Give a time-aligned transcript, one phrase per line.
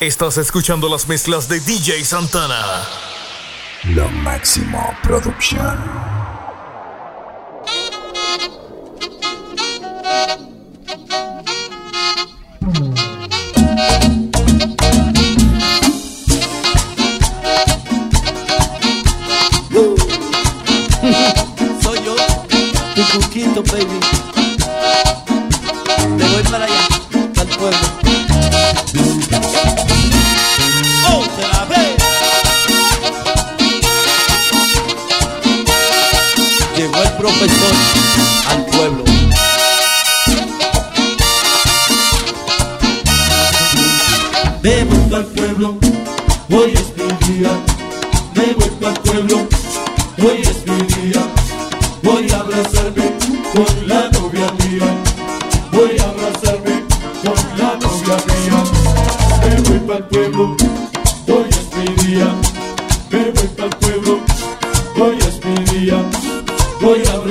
[0.00, 2.86] Estás escuchando las mezclas de DJ Santana.
[3.84, 5.78] Lo máximo producción.
[21.82, 22.16] Soy yo,
[23.54, 23.85] tu.
[36.76, 37.74] Llegó el profesor
[38.48, 39.04] al pueblo.
[44.62, 45.78] Me vuelvo al pueblo,
[46.50, 47.50] hoy es mi día.
[48.34, 49.36] Me al pueblo,
[50.18, 50.65] hoy es día.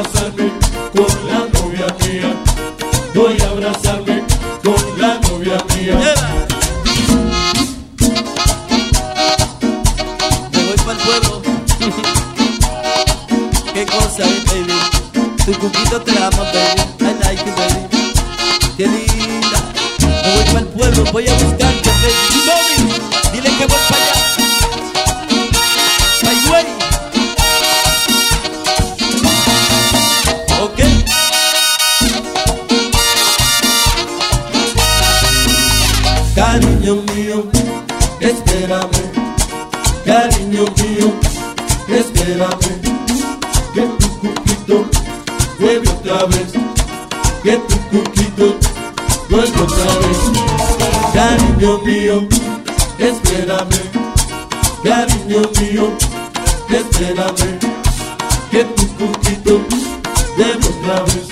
[0.00, 0.39] Nasıl
[58.60, 59.66] que tu coquito
[60.36, 61.28] vuelve otra vez.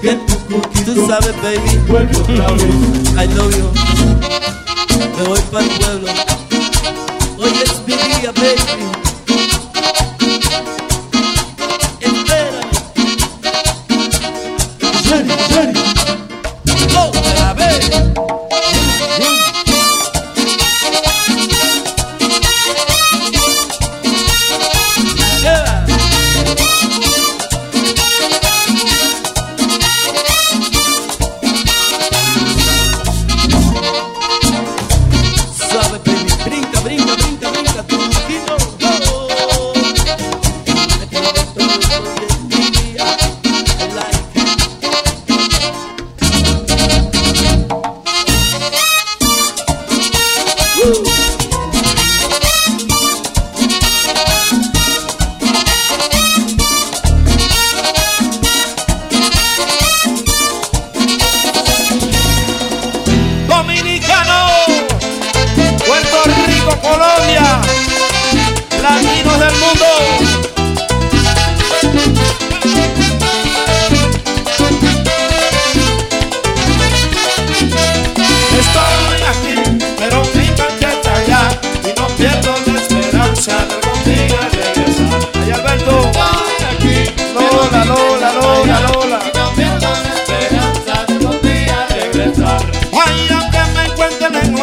[0.00, 2.64] Que tu coquito, tú sabes, baby, vuelve otra vez.
[3.16, 3.70] I know you.
[5.16, 6.08] Me voy para el pueblo.
[7.38, 9.01] Hoy es mi día, baby.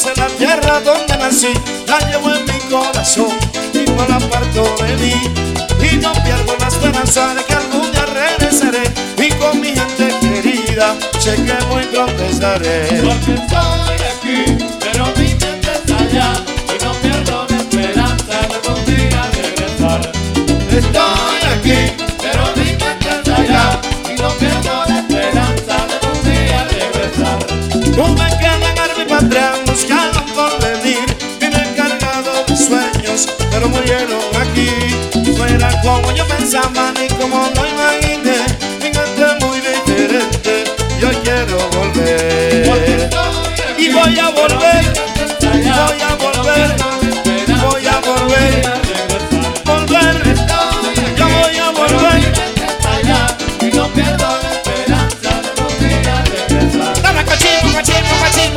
[0.00, 1.52] Esa es la tierra donde nací,
[1.86, 3.36] la llevo en mi corazón
[3.74, 5.12] y no la parto de mí.
[5.78, 8.84] Y no pierdo la esperanza de que algún día regresaré
[9.18, 12.88] y con mi gente querida sé que muy pronto estaré.
[28.02, 31.04] Una que lagar mi patria buscaba un porvenir
[31.38, 34.70] Vine cargado de sueños, pero murieron aquí.
[35.36, 38.38] No era como yo pensaba ni como lo imaginé.
[38.80, 40.64] Mi gente muy diferente,
[40.98, 43.10] yo quiero volver.
[43.76, 44.84] Y voy a volver,
[45.40, 46.76] voy a volver,
[47.60, 48.89] voy a volver.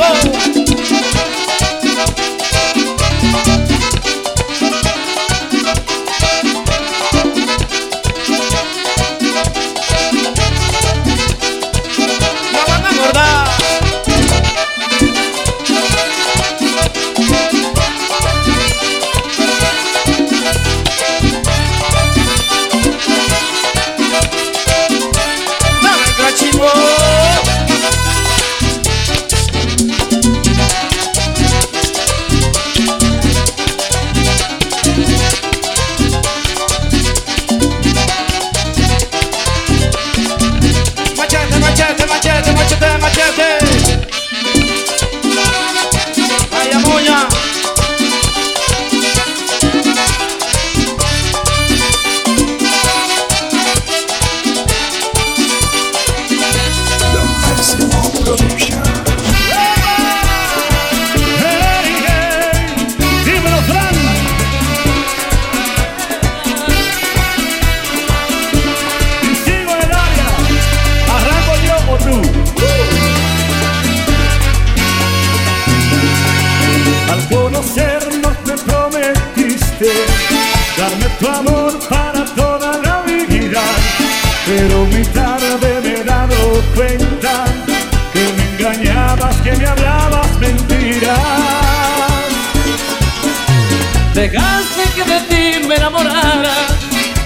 [0.03, 0.42] wow.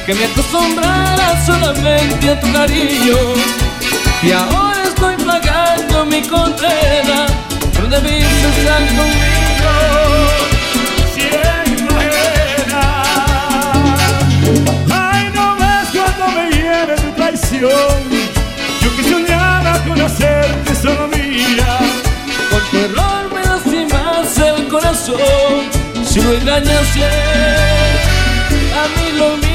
[0.08, 3.18] Que me acostumbrara solamente a tu cariño.
[4.24, 7.28] Y ahora estoy pagando mi condena,
[7.74, 9.38] pero debiste estar conmigo.
[18.82, 21.80] Yo que soñaba con hacerte solo mía.
[22.50, 25.18] Con tu error me lastimas el corazón.
[26.08, 26.88] Si lo engañas
[28.78, 29.47] a mí lo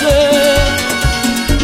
[0.00, 0.16] dejaste.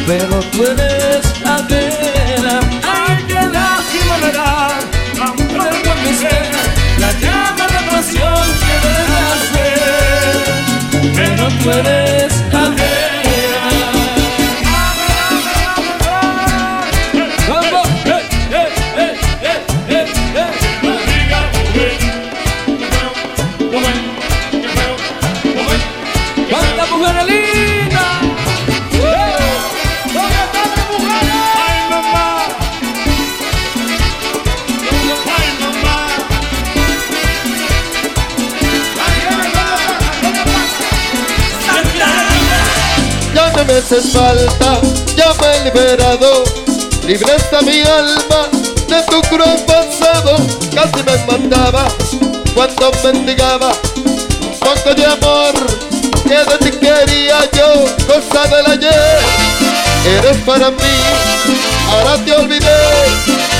[0.07, 2.61] Pero tú eres ajena.
[2.83, 4.79] Ay, qué lástima me da.
[5.21, 9.67] Aunque por mis venas la llama de pasión que me dejaste.
[11.15, 12.68] Pero tú eres ajena.
[43.88, 44.81] Haces falta,
[45.17, 46.44] ya me he liberado.
[47.06, 48.49] Libre está mi alma
[48.87, 50.37] de tu cruel pasado.
[50.75, 51.88] Casi me mandaba
[52.55, 53.73] cuando mendigaba
[54.43, 55.55] un poco de amor
[56.25, 59.20] que de ti quería yo, cosa del ayer.
[60.05, 60.94] Eres para mí,
[61.90, 62.82] ahora te olvidé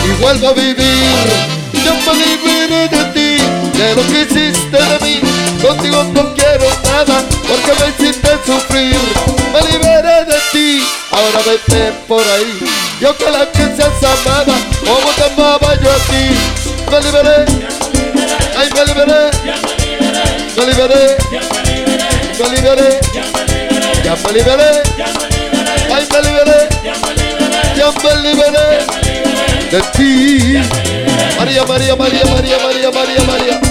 [0.05, 1.27] y vuelvo a vivir.
[1.73, 5.21] Yo me liberé de ti, de lo que hiciste de mí.
[5.63, 9.38] Contigo no quiero nada, porque me hiciste sufrir.
[9.71, 12.59] Liberé de ti, ahora vete por ahí.
[13.01, 16.25] Yo que la que seas amada, como te amaba yo a ti.
[16.91, 17.45] Me liberé,
[18.57, 19.31] ay me liberé,
[20.57, 21.17] me liberé,
[22.39, 23.01] me liberé,
[24.05, 24.83] ya me liberé,
[25.95, 26.69] ay me liberé,
[27.77, 28.79] ya me liberé
[29.71, 30.59] de ti.
[31.39, 33.68] María, María, María, María, María, María, María.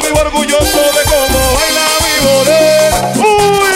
[0.00, 2.98] Vivo orgulloso de cómo baila mi morena.
[3.16, 3.74] ¡Uy!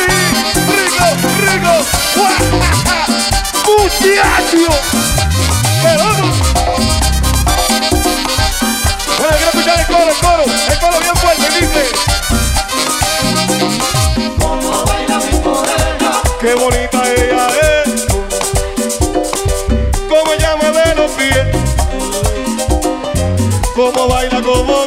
[0.75, 1.07] ¡Rico,
[1.40, 1.75] rico!
[3.66, 4.64] ¡Muchacho!
[5.83, 6.26] ¡Qué loco!
[9.19, 11.83] Bueno, quiero escuchar el coro, el coro, el coro bien fuerte, dice.
[16.40, 18.07] Qué bonita ella es,
[20.09, 21.54] como ella mueve los pies
[23.75, 24.84] como baila, como